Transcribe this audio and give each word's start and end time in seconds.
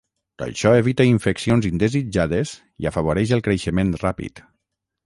Això 0.45 0.71
evita 0.77 1.05
infeccions 1.09 1.67
indesitjades 1.71 2.55
i 2.85 2.91
afavoreix 2.93 3.39
el 3.39 3.47
creixement 3.51 3.97
ràpid. 4.07 4.49